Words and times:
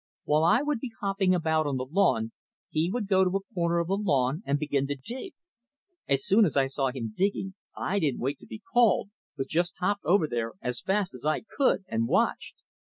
While 0.23 0.43
I 0.43 0.63
would 0.63 0.79
be 0.79 0.93
hopping 0.99 1.35
about 1.35 1.67
on 1.67 1.77
the 1.77 1.85
lawn 1.85 2.31
he 2.71 2.89
would 2.89 3.07
go 3.07 3.23
to 3.23 3.37
a 3.37 3.53
corner 3.53 3.77
of 3.77 3.85
the 3.89 3.95
lawn 3.97 4.41
and 4.47 4.57
begin 4.57 4.87
to 4.87 4.95
dig. 4.95 5.35
As 6.07 6.25
soon 6.25 6.43
as 6.43 6.57
I 6.57 6.65
saw 6.65 6.89
him 6.89 7.13
digging 7.15 7.53
I 7.77 7.99
didn't 7.99 8.19
wait 8.21 8.39
to 8.39 8.47
be 8.47 8.63
called, 8.73 9.11
but 9.37 9.45
just 9.47 9.75
hopped 9.79 10.03
over 10.03 10.27
there 10.27 10.53
as 10.59 10.81
fast 10.81 11.13
as 11.13 11.23
I 11.23 11.41
could, 11.41 11.83
and 11.87 12.07
watched. 12.07 12.63